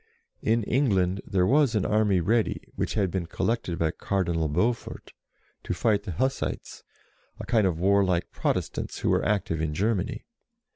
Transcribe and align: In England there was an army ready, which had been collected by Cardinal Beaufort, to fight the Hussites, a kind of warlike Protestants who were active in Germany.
In 0.41 0.63
England 0.63 1.21
there 1.27 1.45
was 1.45 1.75
an 1.75 1.85
army 1.85 2.21
ready, 2.21 2.63
which 2.75 2.95
had 2.95 3.11
been 3.11 3.27
collected 3.27 3.77
by 3.77 3.91
Cardinal 3.91 4.47
Beaufort, 4.47 5.13
to 5.63 5.75
fight 5.75 6.05
the 6.05 6.13
Hussites, 6.13 6.81
a 7.39 7.45
kind 7.45 7.67
of 7.67 7.79
warlike 7.79 8.31
Protestants 8.31 8.97
who 9.01 9.11
were 9.11 9.23
active 9.23 9.61
in 9.61 9.75
Germany. 9.75 10.25